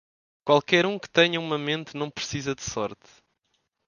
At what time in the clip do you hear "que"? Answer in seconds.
0.97-1.07